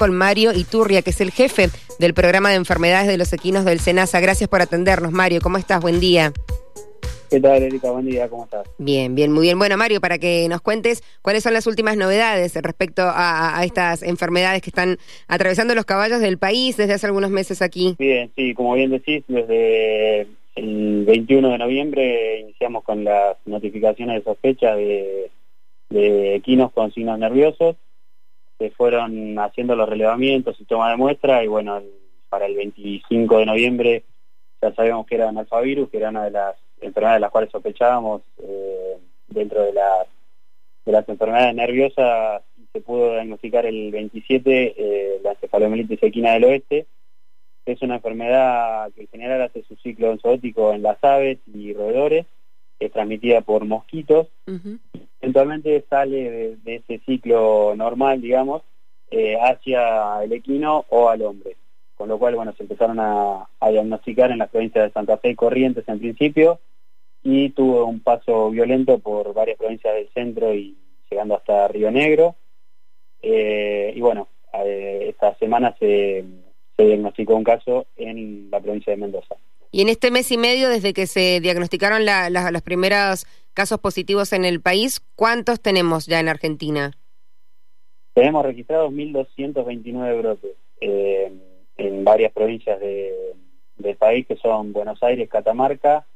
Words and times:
con 0.00 0.14
Mario 0.14 0.52
Iturria, 0.54 1.02
que 1.02 1.10
es 1.10 1.20
el 1.20 1.30
jefe 1.30 1.68
del 1.98 2.14
programa 2.14 2.48
de 2.48 2.56
enfermedades 2.56 3.06
de 3.06 3.18
los 3.18 3.34
equinos 3.34 3.66
del 3.66 3.80
SENASA. 3.80 4.18
Gracias 4.20 4.48
por 4.48 4.62
atendernos, 4.62 5.12
Mario. 5.12 5.42
¿Cómo 5.42 5.58
estás? 5.58 5.82
Buen 5.82 6.00
día. 6.00 6.32
¿Qué 7.28 7.38
tal, 7.38 7.62
Erika? 7.62 7.90
Buen 7.90 8.06
día, 8.06 8.26
¿cómo 8.30 8.44
estás? 8.44 8.66
Bien, 8.78 9.14
bien, 9.14 9.30
muy 9.30 9.42
bien. 9.42 9.58
Bueno, 9.58 9.76
Mario, 9.76 10.00
para 10.00 10.16
que 10.16 10.48
nos 10.48 10.62
cuentes 10.62 11.02
cuáles 11.20 11.42
son 11.42 11.52
las 11.52 11.66
últimas 11.66 11.98
novedades 11.98 12.54
respecto 12.62 13.02
a, 13.04 13.60
estas 13.62 14.02
enfermedades 14.02 14.62
que 14.62 14.70
están 14.70 14.96
atravesando 15.28 15.74
los 15.74 15.84
caballos 15.84 16.20
del 16.20 16.38
país 16.38 16.78
desde 16.78 16.94
hace 16.94 17.04
algunos 17.04 17.30
meses 17.30 17.60
aquí. 17.60 17.94
Bien, 17.98 18.32
sí, 18.34 18.54
como 18.54 18.72
bien 18.72 18.92
decís, 18.92 19.22
desde 19.28 20.28
el 20.54 21.04
21 21.04 21.46
de 21.50 21.58
noviembre 21.58 22.40
iniciamos 22.40 22.84
con 22.84 23.04
las 23.04 23.36
notificaciones 23.44 24.16
de 24.16 24.22
sospecha 24.24 24.74
de, 24.74 25.30
de 25.90 26.36
equinos 26.36 26.72
con 26.72 26.90
signos 26.90 27.18
nerviosos 27.18 27.76
se 28.60 28.70
fueron 28.72 29.38
haciendo 29.38 29.74
los 29.74 29.88
relevamientos 29.88 30.60
y 30.60 30.66
toma 30.66 30.90
de 30.90 30.98
muestra 30.98 31.42
y 31.42 31.46
bueno, 31.46 31.82
para 32.28 32.44
el 32.44 32.54
25 32.54 33.38
de 33.38 33.46
noviembre 33.46 34.04
ya 34.60 34.74
sabíamos 34.74 35.06
que 35.06 35.14
era 35.14 35.30
analfavirus, 35.30 35.88
que 35.88 35.96
era 35.96 36.10
una 36.10 36.24
de 36.24 36.32
las 36.32 36.56
enfermedades 36.82 37.16
de 37.16 37.20
las 37.20 37.30
cuales 37.30 37.50
sospechábamos 37.50 38.20
eh, 38.36 38.98
dentro 39.28 39.62
de 39.62 39.72
las, 39.72 40.06
de 40.84 40.92
las 40.92 41.08
enfermedades 41.08 41.54
nerviosas 41.54 42.42
se 42.70 42.80
pudo 42.82 43.14
diagnosticar 43.14 43.64
el 43.64 43.90
27 43.90 44.74
eh, 44.76 45.20
la 45.24 45.30
encefalomielitis 45.32 46.02
equina 46.02 46.34
del 46.34 46.44
oeste. 46.44 46.86
Es 47.64 47.80
una 47.80 47.96
enfermedad 47.96 48.92
que 48.92 49.02
en 49.02 49.08
general 49.08 49.40
hace 49.40 49.62
su 49.62 49.74
ciclo 49.76 50.16
zoótico 50.18 50.74
en 50.74 50.82
las 50.82 51.02
aves 51.02 51.38
y 51.52 51.72
roedores 51.72 52.26
es 52.80 52.90
transmitida 52.90 53.42
por 53.42 53.64
mosquitos 53.64 54.28
eventualmente 55.20 55.84
sale 55.88 56.56
de, 56.56 56.76
ese 56.76 56.98
ciclo 57.04 57.74
normal, 57.76 58.20
digamos, 58.20 58.62
eh, 59.10 59.36
hacia 59.40 60.22
el 60.22 60.32
equino 60.32 60.84
o 60.88 61.08
al 61.08 61.22
hombre. 61.22 61.56
Con 61.96 62.08
lo 62.08 62.18
cual, 62.18 62.34
bueno, 62.34 62.52
se 62.56 62.62
empezaron 62.62 62.98
a, 62.98 63.46
diagnosticar 63.70 64.30
en 64.30 64.38
las 64.38 64.48
provincias 64.48 64.86
de 64.86 64.92
Santa 64.92 65.18
Fe 65.18 65.30
y 65.30 65.34
Corrientes 65.34 65.86
en 65.86 65.98
principio, 65.98 66.60
y 67.22 67.50
tuvo 67.50 67.84
un 67.84 68.00
paso 68.00 68.50
violento 68.50 68.98
por 68.98 69.34
varias 69.34 69.58
provincias 69.58 69.94
del 69.94 70.08
centro 70.14 70.54
y 70.54 70.76
llegando 71.10 71.36
hasta 71.36 71.68
Río 71.68 71.90
Negro. 71.90 72.36
Eh, 73.20 73.92
y 73.94 74.00
bueno, 74.00 74.28
eh, 74.54 75.06
esta 75.10 75.34
semana 75.36 75.76
se, 75.78 76.24
se 76.76 76.84
diagnosticó 76.84 77.36
un 77.36 77.44
caso 77.44 77.86
en 77.96 78.50
la 78.50 78.60
provincia 78.60 78.92
de 78.92 78.96
Mendoza. 78.96 79.36
Y 79.72 79.82
en 79.82 79.88
este 79.88 80.10
mes 80.10 80.30
y 80.32 80.36
medio, 80.36 80.68
desde 80.68 80.92
que 80.92 81.06
se 81.06 81.40
diagnosticaron 81.40 82.02
los 82.04 82.62
primeros 82.62 83.26
casos 83.54 83.78
positivos 83.78 84.32
en 84.32 84.44
el 84.44 84.60
país, 84.60 85.00
¿cuántos 85.14 85.60
tenemos 85.60 86.06
ya 86.06 86.18
en 86.18 86.28
Argentina? 86.28 86.92
Tenemos 88.14 88.44
registrados 88.44 88.92
1.229 88.92 90.18
brotes 90.18 90.56
eh, 90.80 91.32
en 91.76 92.04
varias 92.04 92.32
provincias 92.32 92.80
del 92.80 93.96
país, 93.96 94.26
que 94.26 94.36
son 94.36 94.72
Buenos 94.72 95.02
Aires, 95.02 95.28
Catamarca, 95.28 96.06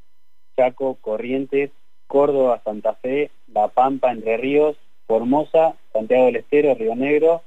Chaco, 0.57 0.97
Corrientes, 0.99 1.71
Córdoba, 2.07 2.61
Santa 2.63 2.95
Fe, 2.95 3.31
La 3.47 3.69
Pampa, 3.69 4.11
Entre 4.11 4.37
Ríos, 4.37 4.75
Formosa, 5.07 5.75
Santiago 5.93 6.25
del 6.25 6.37
Estero, 6.37 6.75
Río 6.75 6.95
Negro, 6.95 7.41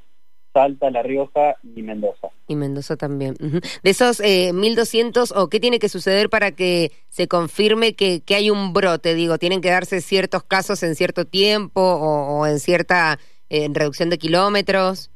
Salta, 0.59 0.91
La 0.91 1.05
Rioja 1.05 1.55
y 1.63 1.83
Mendoza. 1.83 2.31
Y 2.49 2.57
Mendoza 2.57 2.97
también. 2.97 3.37
De 3.39 3.91
esos 3.91 4.19
eh, 4.19 4.51
1.200, 4.53 5.33
¿o 5.37 5.49
qué 5.49 5.61
tiene 5.61 5.79
que 5.79 5.89
suceder 5.89 6.29
para 6.29 6.51
que 6.51 6.91
se 7.09 7.29
confirme 7.29 7.95
que, 7.95 8.23
que, 8.23 8.35
hay 8.35 8.51
un 8.51 8.73
brote? 8.73 9.15
Digo, 9.15 9.39
¿tienen 9.39 9.61
que 9.61 9.71
darse 9.71 10.01
ciertos 10.01 10.43
casos 10.43 10.83
en 10.83 10.97
cierto 10.97 11.27
tiempo 11.27 11.81
o, 11.81 12.45
en 12.45 12.59
cierta 12.59 13.21
eh, 13.51 13.69
reducción 13.73 14.11
de 14.11 14.19
kilómetros? 14.19 15.13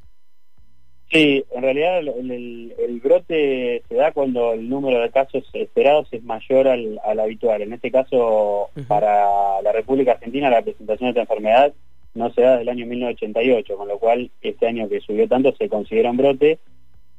Sí, 1.11 1.43
en 1.51 1.61
realidad 1.61 1.99
el, 1.99 3.01
brote 3.03 3.83
se 3.89 3.95
da 3.95 4.13
cuando 4.13 4.53
el 4.53 4.69
número 4.69 5.01
de 5.01 5.11
casos 5.11 5.43
esperados 5.51 6.07
es 6.11 6.23
mayor 6.23 6.69
al, 6.69 7.19
habitual. 7.19 7.61
En 7.61 7.73
este 7.73 7.91
caso, 7.91 8.69
para 8.87 9.61
la 9.61 9.73
República 9.73 10.13
Argentina, 10.13 10.49
la 10.49 10.61
presentación 10.61 11.07
de 11.07 11.19
esta 11.19 11.33
enfermedad 11.33 11.73
no 12.13 12.31
se 12.33 12.41
da 12.41 12.51
desde 12.51 12.63
el 12.63 12.69
año 12.69 12.85
1988, 12.85 13.77
con 13.77 13.87
lo 13.87 13.97
cual 13.97 14.31
este 14.41 14.67
año 14.67 14.87
que 14.87 15.01
subió 15.01 15.27
tanto 15.27 15.55
se 15.55 15.69
considera 15.69 16.11
un 16.11 16.17
brote 16.17 16.59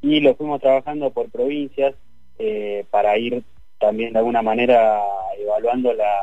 y 0.00 0.21
lo 0.21 0.34
fuimos 0.34 0.60
trabajando 0.60 1.10
por 1.10 1.31
provincias 1.31 1.94
eh, 2.38 2.84
para 2.91 3.16
ir 3.19 3.43
también 3.78 4.12
de 4.12 4.19
alguna 4.19 4.43
manera 4.43 5.00
evaluando 5.38 5.93
la, 5.93 6.21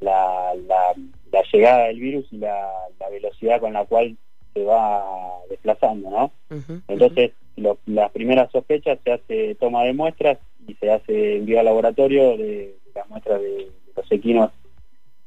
la, 0.00 0.54
la, 0.66 1.42
llegada 1.52 1.86
del 1.86 2.00
virus 2.00 2.26
y 2.30 2.38
la, 2.38 2.70
velocidad 3.10 3.60
con 3.60 3.72
la 3.72 3.84
cual 3.84 4.16
se 4.54 4.62
va 4.62 5.04
desplazando, 5.48 6.10
¿no? 6.10 6.32
Entonces, 6.86 7.32
las 7.86 8.10
primeras 8.12 8.50
sospechas 8.52 8.98
se 9.04 9.12
hace 9.12 9.54
toma 9.56 9.82
de 9.82 9.92
muestras 9.92 10.38
y 10.66 10.74
se 10.74 10.90
hace 10.90 11.36
envío 11.38 11.58
al 11.58 11.66
laboratorio 11.66 12.36
de, 12.36 12.76
las 12.94 13.08
muestras 13.08 13.40
de, 13.40 13.68
los 13.96 14.12
equinos 14.12 14.50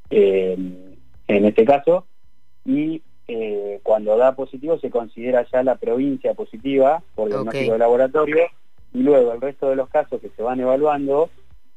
eh, 0.09 0.57
en 1.27 1.45
este 1.45 1.65
caso 1.65 2.05
y 2.65 3.01
eh, 3.27 3.79
cuando 3.83 4.17
da 4.17 4.35
positivo 4.35 4.77
se 4.79 4.89
considera 4.89 5.45
ya 5.51 5.63
la 5.63 5.75
provincia 5.75 6.33
positiva 6.33 7.01
por 7.15 7.29
diagnóstico 7.29 7.73
de 7.73 7.77
laboratorio 7.77 8.37
y 8.93 9.01
luego 9.01 9.33
el 9.33 9.41
resto 9.41 9.69
de 9.69 9.75
los 9.75 9.89
casos 9.89 10.21
que 10.21 10.29
se 10.29 10.43
van 10.43 10.59
evaluando 10.59 11.29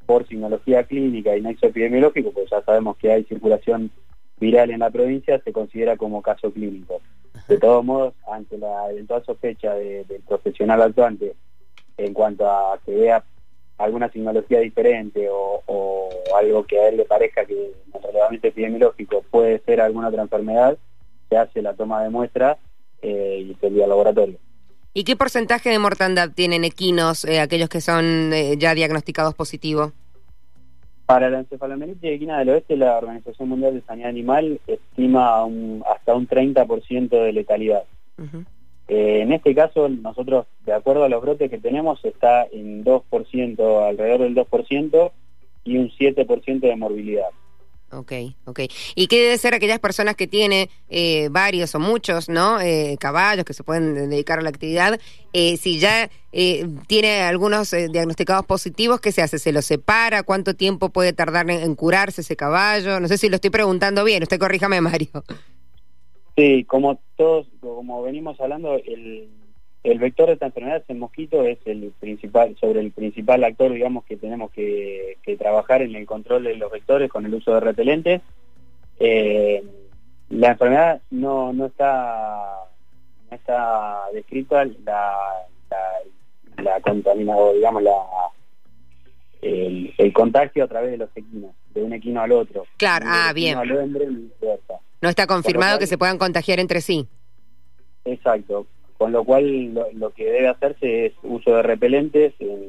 por 0.06 0.26
signología 0.26 0.84
clínica 0.84 1.36
y 1.36 1.42
nexo 1.42 1.66
epidemiológico, 1.66 2.30
pues 2.32 2.50
ya 2.50 2.62
sabemos 2.62 2.97
que 2.97 3.12
hay 3.12 3.24
circulación 3.24 3.91
viral 4.38 4.70
en 4.70 4.80
la 4.80 4.91
provincia, 4.91 5.41
se 5.42 5.52
considera 5.52 5.97
como 5.97 6.22
caso 6.22 6.52
clínico. 6.52 7.00
De 7.48 7.58
todos 7.58 7.84
modos, 7.84 8.14
ante 8.30 8.58
la 8.58 8.91
eventual 8.91 9.24
sospecha 9.24 9.74
del 9.74 10.22
profesional 10.26 10.82
actuante 10.82 11.34
en 11.97 12.12
cuanto 12.12 12.48
a 12.48 12.78
que 12.84 12.94
vea 12.94 13.24
alguna 13.78 14.10
signología 14.10 14.60
diferente 14.60 15.28
o, 15.31 15.62
algo 16.37 16.64
que 16.64 16.78
a 16.78 16.88
él 16.88 16.98
le 16.98 17.04
parezca 17.04 17.47
que 17.47 17.72
relevamiento 18.03 18.48
epidemiológico 18.48 19.22
puede 19.31 19.59
ser 19.60 19.81
alguna 19.81 20.09
otra 20.09 20.22
enfermedad, 20.22 20.76
se 21.28 21.37
hace 21.37 21.62
la 21.62 21.75
toma 21.75 22.03
de 22.03 22.10
muestra 22.10 22.59
eh, 23.00 23.47
y 23.48 23.54
se 23.54 23.69
envía 23.69 23.84
al 23.84 23.91
laboratorio. 23.91 24.38
¿Y 24.92 25.04
qué 25.04 25.16
porcentaje 25.16 25.70
de 25.70 25.78
mortandad 25.78 26.31
tienen 26.34 26.65
equinos, 26.65 27.25
eh, 27.25 27.41
aquellos 27.41 27.69
que 27.69 27.81
son 27.81 28.32
eh, 28.32 28.56
ya 28.59 28.75
diagnosticados 28.75 29.34
positivos? 29.34 29.92
Para 31.06 31.31
la 31.31 31.41
encefalomielitis 31.41 32.10
equina 32.10 32.38
del 32.38 32.50
oeste, 32.50 32.76
la 32.76 32.98
Organización 32.98 33.48
Mundial 33.48 33.75
de 33.75 33.82
Sanidad 33.82 34.09
Animal 34.09 34.60
estima 34.66 35.44
hasta 35.86 36.15
un 36.15 36.26
30% 36.26 37.09
de 37.10 37.32
letalidad. 37.32 37.84
Eh, 38.88 39.20
en 39.22 39.32
este 39.32 39.54
caso, 39.54 39.88
nosotros, 39.88 40.47
de 40.64 40.72
acuerdo 40.72 41.04
a 41.04 41.08
los 41.08 41.20
brotes 41.20 41.50
que 41.50 41.58
tenemos, 41.58 42.04
está 42.04 42.47
en 42.52 42.84
2%, 42.84 43.88
alrededor 43.88 44.20
del 44.20 44.34
2%, 44.34 45.12
y 45.64 45.78
un 45.78 45.91
7% 45.91 46.60
de 46.60 46.76
morbilidad. 46.76 47.26
Ok, 47.92 48.12
ok. 48.47 48.60
¿Y 48.94 49.06
qué 49.06 49.22
debe 49.22 49.38
ser 49.38 49.54
aquellas 49.54 49.78
personas 49.78 50.16
que 50.16 50.26
tienen 50.26 50.69
eh, 50.88 51.28
varios 51.30 51.74
o 51.74 51.80
muchos, 51.80 52.28
¿no? 52.28 52.60
Eh, 52.60 52.97
caballos 53.00 53.44
que 53.44 53.54
se 53.54 53.62
pueden 53.64 54.10
dedicar 54.10 54.38
a 54.38 54.42
la 54.42 54.48
actividad. 54.48 55.00
si 55.32 55.78
ya 55.78 56.08
tiene 56.86 57.22
algunos 57.22 57.70
diagnosticados 57.70 58.44
positivos, 58.44 59.00
¿qué 59.00 59.12
se 59.12 59.22
hace? 59.22 59.38
¿Se 59.38 59.53
los 59.53 59.64
separa? 59.64 60.22
¿Cuánto 60.22 60.54
tiempo 60.54 60.91
puede 60.91 61.12
tardar 61.12 61.50
en, 61.50 61.74
curarse 61.74 62.20
ese 62.20 62.36
caballo? 62.36 63.00
No 63.00 63.08
sé 63.08 63.18
si 63.18 63.28
lo 63.28 63.36
estoy 63.36 63.50
preguntando 63.50 64.04
bien. 64.04 64.22
Usted 64.22 64.38
corríjame, 64.38 64.80
Mario. 64.80 65.24
Sí, 66.36 66.64
como 66.64 66.98
todos, 67.16 67.47
como 67.60 68.02
venimos 68.02 68.38
hablando, 68.41 68.74
el, 68.74 69.28
el 69.84 69.98
vector 69.98 70.26
de 70.26 70.34
esta 70.34 70.47
enfermedad, 70.47 70.84
el 70.88 70.98
mosquito, 70.98 71.44
es 71.44 71.58
el 71.64 71.92
principal, 71.98 72.56
sobre 72.60 72.80
el 72.80 72.91
principal 72.91 73.42
actor, 73.44 73.72
digamos, 73.72 74.04
que 74.04 74.16
tenemos 74.16 74.50
que, 74.50 75.16
trabajar 75.38 75.82
en 75.82 75.94
el 75.94 76.06
control 76.06 76.44
de 76.44 76.56
los 76.56 76.70
vectores 76.70 77.10
con 77.10 77.24
el 77.24 77.34
uso 77.34 77.54
de 77.54 77.60
repelentes. 77.60 78.20
Eh, 78.98 79.62
la 80.30 80.52
enfermedad 80.52 81.00
no, 81.10 81.52
no 81.52 81.66
está 81.66 82.66
no 83.30 83.36
está 83.36 84.04
descrita 84.12 84.64
la, 84.64 85.12
la, 85.71 86.62
la 86.62 86.80
contaminación, 86.80 87.54
digamos, 87.54 87.82
la 87.82 87.92
el, 89.42 89.94
el, 89.98 90.12
contagio 90.12 90.65
a 90.65 90.68
través 90.68 90.91
de 90.92 90.97
los 90.97 91.10
equinos, 91.15 91.54
de 91.74 91.82
un 91.82 91.92
equino 91.92 92.22
al 92.22 92.32
otro. 92.32 92.66
Claro, 92.78 93.06
ah, 93.09 93.32
bien. 93.32 93.56
No 95.01 95.09
está 95.09 95.27
confirmado 95.27 95.78
que 95.78 95.87
se 95.87 95.98
puedan 95.98 96.19
contagiar 96.19 96.60
entre 96.60 96.81
sí. 96.81 97.09
Exacto. 98.04 98.66
Con 98.97 99.13
lo 99.13 99.25
cual 99.25 99.75
lo, 99.93 100.10
que 100.13 100.25
debe 100.25 100.48
hacerse 100.48 101.07
es 101.07 101.13
uso 101.22 101.54
de 101.54 101.63
repelentes 101.63 102.33
en, 102.39 102.66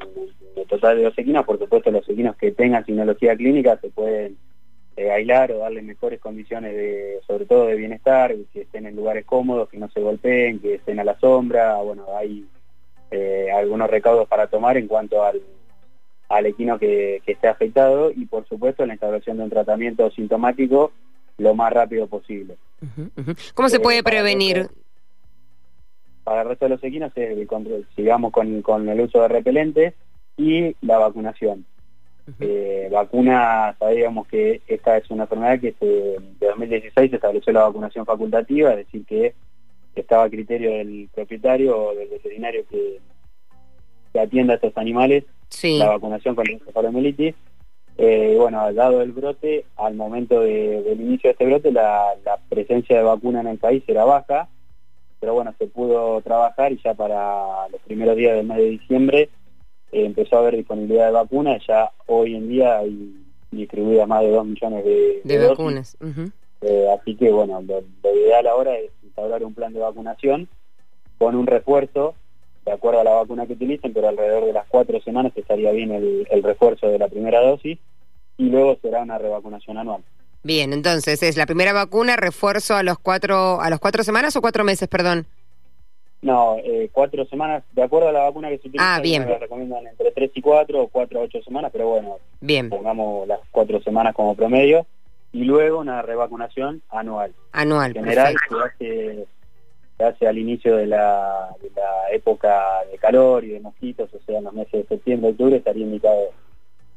el 0.57 0.67
total 0.67 0.97
de 0.97 1.03
los 1.03 1.17
equinos. 1.17 1.45
Por 1.45 1.57
supuesto, 1.57 1.89
los 1.89 2.07
equinos 2.09 2.35
que 2.35 2.51
tengan 2.51 2.83
tecnología 2.83 3.35
clínica 3.35 3.77
se 3.79 3.89
pueden 3.89 4.37
eh, 4.97 5.09
aislar 5.09 5.53
o 5.53 5.59
darle 5.59 5.81
mejores 5.81 6.19
condiciones, 6.19 6.73
de 6.73 7.19
sobre 7.25 7.45
todo 7.45 7.67
de 7.67 7.75
bienestar, 7.75 8.35
que 8.51 8.61
estén 8.61 8.85
en 8.87 8.95
lugares 8.97 9.25
cómodos, 9.25 9.69
que 9.69 9.77
no 9.77 9.89
se 9.89 10.01
golpeen, 10.01 10.59
que 10.59 10.75
estén 10.75 10.99
a 10.99 11.05
la 11.05 11.17
sombra. 11.19 11.77
Bueno, 11.77 12.05
hay 12.17 12.45
eh, 13.11 13.47
algunos 13.55 13.89
recaudos 13.89 14.27
para 14.27 14.47
tomar 14.47 14.75
en 14.75 14.87
cuanto 14.87 15.23
al, 15.23 15.41
al 16.27 16.45
equino 16.45 16.77
que, 16.77 17.21
que 17.25 17.31
esté 17.31 17.47
afectado 17.47 18.11
y, 18.11 18.25
por 18.25 18.45
supuesto, 18.49 18.85
la 18.85 18.95
instalación 18.95 19.37
de 19.37 19.43
un 19.43 19.49
tratamiento 19.49 20.11
sintomático 20.11 20.91
lo 21.37 21.55
más 21.55 21.71
rápido 21.71 22.07
posible. 22.07 22.57
¿Cómo 23.53 23.69
se 23.69 23.79
puede 23.79 23.99
eh, 23.99 24.03
prevenir? 24.03 24.69
para 26.27 26.41
el 26.41 26.49
resto 26.49 26.65
de 26.65 26.69
los 26.71 26.83
equinos 26.83 27.13
es 27.15 27.37
el 27.37 27.47
control, 27.47 27.87
sigamos 27.95 28.33
con, 28.33 28.61
con 28.61 28.89
el 28.89 28.99
uso 28.99 29.21
de 29.21 29.29
repelentes 29.29 29.93
y 30.35 30.75
la 30.81 30.97
vacunación. 30.97 31.65
Eh, 32.41 32.89
vacuna, 32.91 33.73
sabíamos 33.79 34.27
que 34.27 34.61
esta 34.67 34.97
es 34.97 35.09
una 35.09 35.23
enfermedad 35.23 35.61
que 35.61 35.73
se, 35.79 35.85
de 35.85 36.47
2016 36.47 37.11
se 37.11 37.15
estableció 37.15 37.53
la 37.53 37.63
vacunación 37.63 38.05
facultativa, 38.05 38.71
es 38.71 38.77
decir, 38.85 39.05
que 39.05 39.35
estaba 39.95 40.25
a 40.25 40.29
criterio 40.29 40.71
del 40.71 41.07
propietario 41.15 41.77
o 41.77 41.95
del 41.95 42.09
veterinario 42.09 42.65
que, 42.69 42.99
que 44.11 44.19
atienda 44.19 44.51
a 44.51 44.55
estos 44.55 44.75
animales 44.75 45.23
la 45.63 45.87
vacunación 45.87 46.35
contra 46.35 46.51
la 46.51 46.59
encefalomielitis. 46.59 47.35
Eh, 47.99 48.35
bueno, 48.37 48.71
dado 48.73 49.01
el 49.01 49.11
brote, 49.11 49.65
al 49.75 49.95
momento 49.95 50.41
del 50.41 51.01
inicio 51.01 51.29
de 51.29 51.31
este 51.31 51.45
brote, 51.47 51.71
la, 51.71 52.13
la, 52.23 52.37
presencia 52.47 52.95
de 52.95 53.03
vacuna 53.03 53.41
en 53.41 53.47
el 53.47 53.57
país 53.57 53.83
era 53.87 54.05
baja, 54.05 54.47
pero 55.19 55.33
bueno, 55.33 55.53
se 55.57 55.65
pudo 55.65 56.21
trabajar 56.21 56.71
y 56.71 56.79
ya 56.83 56.93
para 56.93 57.67
los 57.69 57.81
primeros 57.81 58.15
días 58.15 58.35
del 58.35 58.45
mes 58.45 58.57
de 58.57 58.69
diciembre 58.69 59.29
eh, 59.91 60.05
empezó 60.05 60.35
a 60.35 60.39
haber 60.39 60.57
disponibilidad 60.57 61.07
de 61.07 61.11
vacunas, 61.13 61.65
ya 61.67 61.91
hoy 62.05 62.35
en 62.35 62.49
día 62.49 62.77
hay 62.77 63.15
distribuidas 63.49 64.07
más 64.07 64.21
de 64.21 64.29
2 64.29 64.45
millones 64.45 64.85
de, 64.85 65.47
vacunas. 65.47 65.97
Eh, 66.61 66.87
así 66.99 67.15
que 67.15 67.31
bueno, 67.31 67.61
lo, 67.61 67.83
ideal 68.15 68.45
ahora 68.45 68.77
es 68.77 68.91
instaurar 69.03 69.43
un 69.43 69.55
plan 69.55 69.73
de 69.73 69.79
vacunación 69.79 70.47
con 71.17 71.35
un 71.35 71.47
refuerzo 71.47 72.13
de 72.63 72.73
acuerdo 72.73 72.99
a 72.99 73.03
la 73.03 73.13
vacuna 73.13 73.47
que 73.47 73.53
utilicen, 73.53 73.93
pero 73.93 74.09
alrededor 74.09 74.45
de 74.45 74.53
las 74.53 74.67
cuatro 74.67 75.01
semanas 75.01 75.31
estaría 75.35 75.71
bien 75.71 75.91
el, 75.91 76.27
el 76.29 76.43
refuerzo 76.43 76.89
de 76.89 76.99
la 76.99 77.07
primera 77.07 77.41
dosis 77.41 77.79
y 78.37 78.49
luego 78.49 78.77
será 78.81 79.01
una 79.01 79.17
revacunación 79.17 79.77
anual. 79.77 80.03
Bien, 80.43 80.71
entonces 80.71 81.21
es 81.23 81.35
la 81.35 81.45
primera 81.45 81.73
vacuna, 81.73 82.15
refuerzo 82.15 82.75
a 82.75 82.83
los 82.83 82.99
cuatro, 82.99 83.59
a 83.59 83.69
los 83.69 83.79
cuatro 83.79 84.03
semanas 84.03 84.35
o 84.35 84.41
cuatro 84.41 84.63
meses, 84.63 84.87
perdón. 84.87 85.25
No, 86.21 86.57
eh, 86.57 86.89
cuatro 86.91 87.25
semanas, 87.25 87.63
de 87.73 87.83
acuerdo 87.83 88.09
a 88.09 88.11
la 88.11 88.23
vacuna 88.23 88.49
que 88.49 88.57
se 88.57 88.67
utiliza, 88.67 88.95
ah, 88.95 88.99
bien. 89.01 89.27
recomiendan 89.39 89.85
entre 89.87 90.11
tres 90.11 90.31
y 90.33 90.41
cuatro 90.41 90.81
o 90.83 90.87
cuatro 90.87 91.19
a 91.19 91.23
ocho 91.23 91.41
semanas, 91.43 91.69
pero 91.71 91.89
bueno, 91.89 92.17
bien. 92.39 92.69
pongamos 92.69 93.27
las 93.27 93.39
cuatro 93.51 93.81
semanas 93.81 94.15
como 94.15 94.35
promedio, 94.35 94.85
y 95.31 95.43
luego 95.43 95.79
una 95.79 96.01
revacunación 96.01 96.81
anual. 96.89 97.33
Anual, 97.51 97.95
En 97.95 98.03
general 98.03 98.35
se 98.49 98.55
hace, 98.55 99.27
se 99.97 100.03
hace 100.03 100.27
al 100.27 100.37
inicio 100.37 100.77
de 100.77 100.87
la, 100.87 101.49
de 101.61 101.69
la 101.75 102.11
época 102.11 102.83
de 102.91 102.97
calor 102.97 103.43
y 103.43 103.49
de 103.49 103.59
mosquitos, 103.59 104.11
o 104.13 104.19
sea, 104.25 104.39
en 104.39 104.45
los 104.45 104.53
meses 104.53 104.71
de 104.71 104.85
septiembre, 104.87 105.31
octubre, 105.31 105.57
estaría 105.57 105.85
indicado 105.85 106.29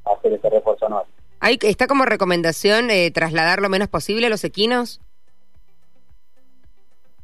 hacer 0.04 0.32
ese 0.32 0.48
refuerzo 0.48 0.87
anual. 0.87 1.04
¿Hay, 1.40 1.58
¿Está 1.62 1.87
como 1.87 2.04
recomendación 2.04 2.90
eh, 2.90 3.10
trasladar 3.10 3.60
lo 3.60 3.69
menos 3.69 3.88
posible 3.88 4.26
a 4.26 4.31
los 4.31 4.44
equinos? 4.44 5.00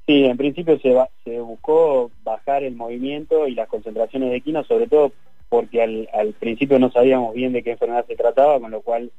Sí, 0.06 0.24
en 0.24 0.36
principio 0.36 0.78
se, 0.80 0.94
se 1.24 1.40
buscó 1.40 2.10
bajar 2.22 2.62
el 2.62 2.76
movimiento 2.76 3.46
y 3.46 3.54
las 3.54 3.68
concentraciones 3.68 4.30
de 4.30 4.36
equinos, 4.36 4.66
sobre 4.66 4.86
todo 4.86 5.12
porque 5.48 5.82
al, 5.82 6.08
al 6.12 6.32
principio 6.32 6.78
no 6.78 6.90
sabíamos 6.90 7.34
bien 7.34 7.52
de 7.52 7.62
qué 7.62 7.72
enfermedad 7.72 8.06
se 8.06 8.16
trataba, 8.16 8.60
con 8.60 8.70
lo 8.70 8.80
cual 8.82 9.10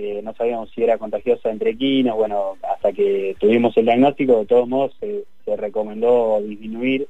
eh, 0.00 0.20
no 0.22 0.32
sabíamos 0.34 0.70
si 0.70 0.84
era 0.84 0.96
contagiosa 0.96 1.50
entre 1.50 1.70
equinos, 1.70 2.16
bueno, 2.16 2.56
hasta 2.62 2.92
que 2.92 3.34
tuvimos 3.40 3.76
el 3.76 3.86
diagnóstico, 3.86 4.38
de 4.38 4.46
todos 4.46 4.68
modos 4.68 4.96
se, 5.00 5.24
recomendó 5.56 6.40
disminuir 6.40 7.08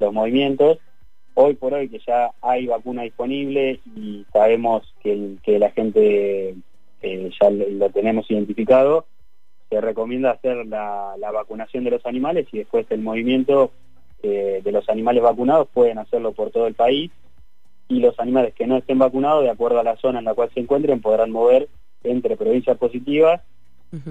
los 0.00 0.12
movimientos. 0.12 0.78
Hoy 1.40 1.54
por 1.54 1.72
hoy 1.72 1.88
que 1.88 2.00
ya 2.04 2.32
hay 2.42 2.66
vacuna 2.66 3.02
disponible 3.02 3.78
y 3.94 4.26
sabemos 4.32 4.92
que, 5.00 5.36
que 5.44 5.60
la 5.60 5.70
gente 5.70 6.56
eh, 7.00 7.30
ya 7.40 7.48
lo 7.48 7.90
tenemos 7.90 8.28
identificado, 8.28 9.06
se 9.70 9.80
recomienda 9.80 10.32
hacer 10.32 10.66
la, 10.66 11.14
vacunación 11.32 11.84
de 11.84 11.92
los 11.92 12.04
animales 12.06 12.48
y 12.50 12.58
después 12.58 12.86
el 12.90 13.02
movimiento 13.02 13.70
eh, 14.24 14.62
de 14.64 14.72
los 14.72 14.88
animales 14.88 15.22
vacunados 15.22 15.68
pueden 15.72 15.98
hacerlo 15.98 16.32
por 16.32 16.50
todo 16.50 16.66
el 16.66 16.74
país 16.74 17.12
y 17.86 18.00
los 18.00 18.18
animales 18.18 18.52
que 18.54 18.66
no 18.66 18.76
estén 18.76 18.98
vacunados, 18.98 19.44
de 19.44 19.50
acuerdo 19.50 19.78
a 19.78 19.84
la 19.84 19.96
zona 19.96 20.18
en 20.18 20.24
la 20.24 20.34
cual 20.34 20.50
se 20.52 20.58
encuentren, 20.58 21.00
podrán 21.00 21.30
mover 21.30 21.68
entre 22.02 22.36
provincias 22.36 22.76
positivas, 22.78 23.42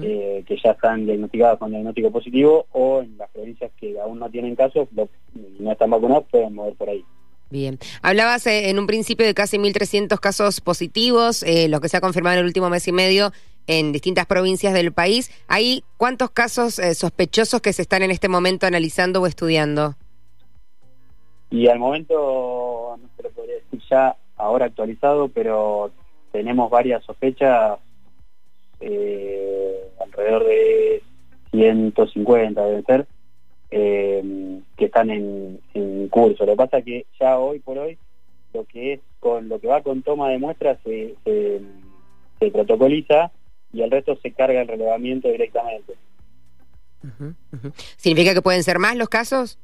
eh, 0.00 0.44
que 0.46 0.56
ya 0.64 0.70
están 0.70 1.04
diagnosticadas 1.04 1.58
con 1.58 1.72
diagnóstico 1.72 2.10
positivo, 2.10 2.64
o 2.72 3.02
en 3.02 3.18
las 3.18 3.28
provincias 3.28 3.70
que 3.78 4.00
aún 4.00 4.18
no 4.18 4.30
tienen 4.30 4.56
casos 4.56 4.88
y 5.34 5.62
no 5.62 5.72
están 5.72 5.90
vacunados, 5.90 6.24
pueden 6.30 6.54
mover 6.54 6.72
por 6.72 6.88
ahí. 6.88 7.04
Bien. 7.50 7.78
Hablabas 8.02 8.46
eh, 8.46 8.70
en 8.70 8.78
un 8.78 8.86
principio 8.86 9.24
de 9.24 9.34
casi 9.34 9.56
1.300 9.56 10.18
casos 10.20 10.60
positivos, 10.60 11.44
lo 11.68 11.80
que 11.80 11.88
se 11.88 11.96
ha 11.96 12.00
confirmado 12.00 12.34
en 12.34 12.40
el 12.40 12.46
último 12.46 12.68
mes 12.68 12.86
y 12.88 12.92
medio 12.92 13.32
en 13.68 13.92
distintas 13.92 14.26
provincias 14.26 14.74
del 14.74 14.92
país. 14.92 15.30
¿Hay 15.46 15.84
cuántos 15.96 16.30
casos 16.30 16.80
eh, 16.80 16.94
sospechosos 16.94 17.60
que 17.60 17.72
se 17.72 17.82
están 17.82 18.02
en 18.02 18.10
este 18.10 18.28
momento 18.28 18.66
analizando 18.66 19.22
o 19.22 19.26
estudiando? 19.26 19.94
Y 21.50 21.68
al 21.68 21.78
momento, 21.78 22.98
no 23.00 23.08
se 23.16 23.22
lo 23.22 23.30
podría 23.30 23.54
decir 23.56 23.80
ya 23.88 24.16
ahora 24.36 24.66
actualizado, 24.66 25.28
pero 25.28 25.92
tenemos 26.32 26.70
varias 26.70 27.04
sospechas, 27.04 27.78
eh, 28.80 29.90
alrededor 30.00 30.44
de 30.44 31.02
150 31.52 32.64
deben 32.64 32.84
ser, 32.84 33.06
eh, 33.70 34.60
que 34.78 34.86
están 34.86 35.10
en, 35.10 36.08
curso. 36.08 36.46
Lo 36.46 36.52
que 36.52 36.56
pasa 36.56 36.78
es 36.78 36.84
que 36.84 37.06
ya 37.20 37.38
hoy 37.38 37.58
por 37.58 37.76
hoy, 37.76 37.98
lo 38.54 38.64
que 38.64 38.94
es 38.94 39.00
con 39.20 39.48
lo 39.48 39.60
que 39.60 39.66
va 39.66 39.82
con 39.82 40.02
toma 40.02 40.30
de 40.30 40.38
muestras 40.38 40.78
se, 40.84 41.14
se 41.24 42.50
protocoliza 42.50 43.30
y 43.72 43.82
el 43.82 43.90
resto 43.90 44.16
se 44.22 44.32
carga 44.32 44.62
el 44.62 44.68
relevamiento 44.68 45.28
directamente. 45.28 45.94
¿Significa 47.96 48.34
que 48.34 48.42
pueden 48.42 48.62
ser 48.62 48.78
más 48.78 48.96
los 48.96 49.08
casos? 49.08 49.58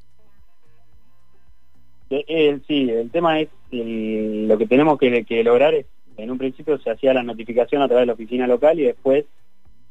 Eh, 2.09 2.59
sí, 2.67 2.89
el 2.89 3.09
tema 3.09 3.39
es 3.39 3.49
lo 3.71 4.57
que 4.57 4.67
tenemos 4.67 4.99
que, 4.99 5.43
lograr 5.43 5.73
es, 5.73 5.85
en 6.17 6.31
un 6.31 6.37
principio 6.37 6.77
se 6.77 6.91
hacía 6.91 7.13
la 7.13 7.23
notificación 7.23 7.81
a 7.81 7.87
través 7.87 8.03
de 8.03 8.07
la 8.07 8.13
oficina 8.13 8.47
local 8.47 8.79
y 8.79 8.83
después 8.83 9.25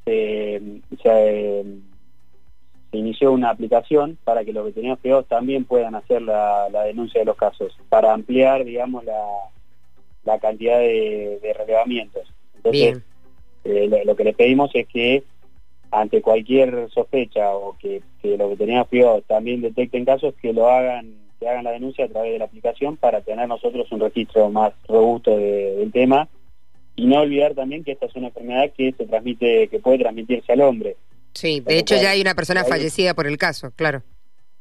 se, 0.04 0.62
se, 1.02 1.64
inició 2.98 3.32
una 3.32 3.50
aplicación 3.50 4.18
para 4.24 4.44
que 4.44 4.52
los 4.52 4.64
veterinarios 4.64 5.00
privados 5.00 5.26
también 5.26 5.64
puedan 5.64 5.94
hacer 5.94 6.22
la, 6.22 6.68
denuncia 6.84 7.20
de 7.20 7.26
los 7.26 7.36
casos, 7.36 7.76
para 7.88 8.12
ampliar, 8.12 8.64
digamos, 8.64 9.04
la, 9.04 9.24
la 10.24 10.38
cantidad 10.38 10.78
de, 10.78 11.38
de 11.42 11.52
relevamientos. 11.54 12.32
Entonces, 12.56 13.02
eh, 13.64 14.04
lo, 14.04 14.14
que 14.14 14.24
le 14.24 14.34
pedimos 14.34 14.70
es 14.74 14.86
que 14.88 15.22
ante 15.90 16.20
cualquier 16.20 16.90
sospecha 16.90 17.54
o 17.54 17.76
que, 17.78 18.02
que 18.20 18.36
lo 18.36 18.50
que 18.50 18.56
teníamos 18.56 18.88
privados 18.88 19.24
también 19.26 19.60
detecten 19.60 20.04
casos, 20.04 20.34
que 20.40 20.52
lo 20.52 20.68
hagan, 20.68 21.14
que 21.38 21.48
hagan 21.48 21.64
la 21.64 21.70
denuncia 21.70 22.04
a 22.04 22.08
través 22.08 22.32
de 22.32 22.38
la 22.38 22.44
aplicación 22.46 22.96
para 22.96 23.20
tener 23.20 23.48
nosotros 23.48 23.90
un 23.92 24.00
registro 24.00 24.50
más 24.50 24.72
robusto 24.88 25.36
del 25.36 25.90
tema 25.92 26.28
y 26.96 27.06
no 27.06 27.20
olvidar 27.20 27.54
también 27.54 27.84
que 27.84 27.92
esta 27.92 28.06
es 28.06 28.16
una 28.16 28.28
enfermedad 28.28 28.70
que 28.76 28.92
se 28.92 29.06
transmite, 29.06 29.68
que 29.68 29.78
puede 29.78 29.98
transmitirse 29.98 30.52
al 30.52 30.60
hombre. 30.60 30.96
Sí, 31.34 31.60
de 31.60 31.78
hecho 31.78 31.96
ya 31.96 32.10
hay 32.10 32.20
una 32.20 32.34
persona 32.34 32.64
fallecida 32.64 33.14
por 33.14 33.26
el 33.26 33.36
caso, 33.36 33.72
claro. 33.74 34.02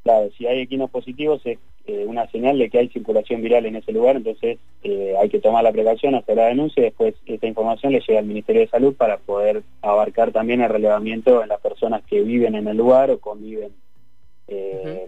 Claro, 0.03 0.29
si 0.37 0.45
hay 0.45 0.61
equinos 0.61 0.89
positivos 0.89 1.41
es 1.45 1.57
eh, 1.85 2.05
una 2.05 2.29
señal 2.31 2.57
de 2.57 2.69
que 2.69 2.79
hay 2.79 2.89
circulación 2.89 3.41
viral 3.41 3.65
en 3.65 3.75
ese 3.75 3.91
lugar, 3.91 4.15
entonces 4.15 4.57
eh, 4.83 5.15
hay 5.19 5.29
que 5.29 5.39
tomar 5.39 5.63
la 5.63 5.71
precaución, 5.71 6.15
hacer 6.15 6.37
la 6.37 6.47
denuncia 6.47 6.81
y 6.81 6.85
después 6.85 7.15
esta 7.25 7.47
información 7.47 7.93
le 7.93 7.99
llega 7.99 8.19
al 8.19 8.25
Ministerio 8.25 8.61
de 8.61 8.69
Salud 8.69 8.95
para 8.95 9.17
poder 9.17 9.63
abarcar 9.81 10.31
también 10.31 10.61
el 10.61 10.69
relevamiento 10.69 11.43
en 11.43 11.49
las 11.49 11.61
personas 11.61 12.03
que 12.05 12.21
viven 12.21 12.55
en 12.55 12.67
el 12.67 12.77
lugar 12.77 13.11
o 13.11 13.19
conviven, 13.19 13.73
eh, 14.47 15.07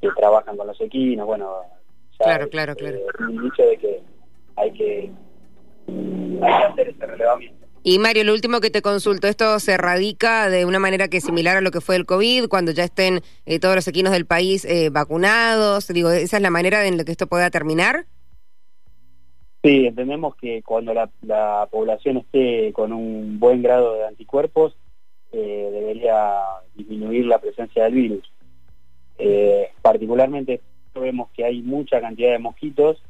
que 0.00 0.08
trabajan 0.16 0.56
con 0.56 0.66
los 0.66 0.80
equinos, 0.80 1.26
bueno, 1.26 1.54
claro, 2.18 2.48
claro, 2.48 2.74
claro. 2.74 2.98
un 3.20 3.42
dicho 3.42 3.62
de 3.64 3.76
que 3.76 4.00
hay 4.56 4.72
que, 4.72 5.10
hay 6.40 6.50
que 6.50 6.68
hacer 6.68 6.88
ese 6.88 7.06
relevamiento. 7.06 7.61
Y 7.84 7.98
Mario, 7.98 8.22
lo 8.22 8.32
último 8.32 8.60
que 8.60 8.70
te 8.70 8.80
consulto, 8.80 9.26
¿esto 9.26 9.58
se 9.58 9.76
radica 9.76 10.48
de 10.48 10.64
una 10.64 10.78
manera 10.78 11.08
que 11.08 11.16
es 11.16 11.24
similar 11.24 11.56
a 11.56 11.60
lo 11.60 11.72
que 11.72 11.80
fue 11.80 11.96
el 11.96 12.06
COVID, 12.06 12.46
cuando 12.46 12.70
ya 12.70 12.84
estén 12.84 13.22
eh, 13.44 13.58
todos 13.58 13.74
los 13.74 13.88
equinos 13.88 14.12
del 14.12 14.24
país 14.24 14.64
eh, 14.64 14.88
vacunados? 14.90 15.88
Digo, 15.88 16.10
¿esa 16.10 16.36
es 16.36 16.42
la 16.42 16.50
manera 16.50 16.86
en 16.86 16.96
la 16.96 17.04
que 17.04 17.10
esto 17.10 17.26
pueda 17.26 17.50
terminar? 17.50 18.06
Sí, 19.64 19.86
entendemos 19.86 20.36
que 20.36 20.62
cuando 20.62 20.94
la, 20.94 21.68
población 21.72 22.18
esté 22.18 22.72
con 22.72 22.92
un 22.92 23.40
buen 23.40 23.62
grado 23.62 23.94
de 23.94 24.06
anticuerpos, 24.06 24.76
eh, 25.32 25.68
debería 25.72 26.40
disminuir 26.76 27.26
la 27.26 27.40
presencia 27.40 27.84
del 27.84 27.94
virus. 27.94 28.32
particularmente 29.82 30.60
vemos 30.94 31.30
que 31.32 31.44
hay 31.44 31.62
mucha 31.62 32.00
cantidad 32.00 32.30
de 32.30 32.38
mosquitos 32.38 33.02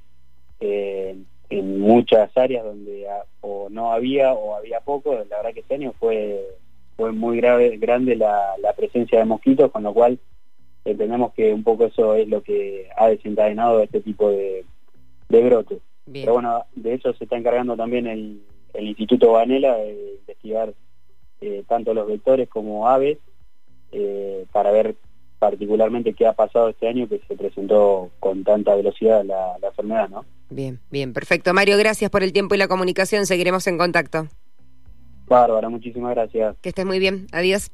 muchas 1.93 2.35
áreas 2.37 2.65
donde 2.65 3.07
o 3.43 3.69
no 3.71 3.93
había 3.93 4.33
o 4.33 4.57
había 4.57 4.81
poco, 4.81 5.13
la 5.15 5.37
verdad 5.37 5.53
que 5.53 5.61
este 5.61 5.75
año 5.75 5.93
fue, 5.99 6.41
fue 6.97 7.13
muy 7.13 7.37
grave, 7.37 7.77
grande 7.77 8.17
la, 8.17 8.55
presencia 8.77 9.19
de 9.19 9.27
mosquitos, 9.27 9.71
con 9.71 9.83
lo 9.83 9.93
cual 9.93 10.19
entendemos 10.85 11.33
que 11.35 11.53
un 11.53 11.63
poco 11.63 11.85
eso 11.85 12.15
es 12.15 12.27
lo 12.29 12.43
que 12.43 12.89
ha 12.97 13.09
desencadenado 13.09 13.83
este 13.83 14.01
tipo 14.01 14.31
de, 14.31 14.65
de 15.29 15.43
brotes. 15.43 15.79
Pero 16.11 16.33
bueno, 16.33 16.65
de 16.75 16.95
eso 16.95 17.13
se 17.13 17.25
está 17.25 17.37
encargando 17.37 17.77
también 17.77 18.07
el, 18.07 18.43
el 18.73 18.89
Instituto 18.89 19.33
Vanela 19.33 19.77
de 19.77 20.17
investigar 20.21 20.73
eh, 21.41 21.63
tanto 21.69 21.95
los 21.95 22.07
vectores 22.07 22.49
como 22.49 22.89
aves 22.89 23.19
eh, 23.93 24.47
para 24.51 24.73
ver 24.73 24.97
particularmente 25.43 26.15
qué 26.15 26.25
ha 26.25 26.35
pasado 26.35 26.69
este 26.69 26.87
año 26.87 27.09
que 27.09 27.21
se 27.27 27.35
presentó 27.35 28.13
con 28.21 28.45
tanta 28.45 28.77
velocidad 28.77 29.25
la, 29.25 29.59
la 29.61 29.69
enfermedad, 29.69 30.09
¿no? 30.09 30.25
Bien, 30.51 30.79
bien, 30.89 31.13
perfecto. 31.13 31.53
Mario, 31.53 31.77
gracias 31.79 32.13
por 32.13 32.23
el 32.23 32.33
tiempo 32.33 32.55
y 32.55 32.59
la 32.59 32.69
comunicación. 32.69 33.27
Seguiremos 33.27 33.67
en 33.67 33.77
contacto. 33.77 34.29
Bárbara, 35.27 35.69
muchísimas 35.69 36.15
gracias. 36.15 36.57
Que 36.61 36.69
estés 36.69 36.87
muy 36.87 37.01
bien. 37.01 37.27
Adiós. 37.33 37.71